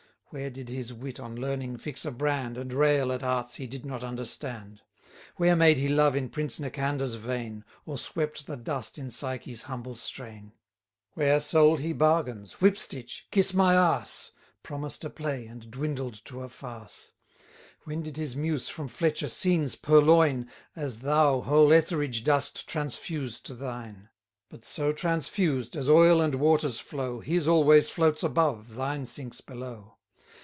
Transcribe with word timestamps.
Where 0.33 0.49
did 0.49 0.69
his 0.69 0.93
wit 0.93 1.19
on 1.19 1.35
learning 1.35 1.75
fix 1.79 2.05
a 2.05 2.11
brand, 2.11 2.55
And 2.57 2.71
rail 2.71 3.11
at 3.11 3.21
arts 3.21 3.55
he 3.55 3.67
did 3.67 3.85
not 3.85 4.01
understand? 4.01 4.81
Where 5.35 5.57
made 5.57 5.75
he 5.77 5.89
love 5.89 6.15
in 6.15 6.29
prince 6.29 6.57
Nicander's 6.57 7.15
vein, 7.15 7.65
Or 7.85 7.97
swept 7.97 8.47
the 8.47 8.55
dust 8.55 8.97
in 8.97 9.09
Psyche's 9.09 9.63
humble 9.63 9.97
strain? 9.97 10.53
180 11.15 11.15
Where 11.15 11.39
sold 11.41 11.79
he 11.81 11.91
bargains, 11.91 12.61
whip 12.61 12.77
stitch, 12.77 13.27
kiss 13.29 13.53
my 13.53 13.73
a 13.73 14.03
e, 14.03 14.05
Promised 14.63 15.03
a 15.03 15.09
play, 15.09 15.47
and 15.47 15.69
dwindled 15.69 16.23
to 16.23 16.43
a 16.43 16.47
farce? 16.47 17.11
When 17.83 18.01
did 18.01 18.15
his 18.15 18.33
muse 18.33 18.69
from 18.69 18.87
Fletcher 18.87 19.27
scenes 19.27 19.75
purloin, 19.75 20.47
As 20.77 20.99
thou 20.99 21.41
whole 21.41 21.73
Etheridge 21.73 22.23
dost 22.23 22.69
transfuse 22.69 23.37
to 23.41 23.53
thine? 23.53 24.07
But 24.47 24.63
so 24.63 24.93
transfused, 24.93 25.75
as 25.75 25.89
oil 25.89 26.21
and 26.21 26.35
waters 26.35 26.79
flow, 26.79 27.19
His 27.19 27.49
always 27.49 27.89
floats 27.89 28.23
above, 28.23 28.75
thine 28.75 29.03
sinks 29.03 29.41
below. 29.41 29.97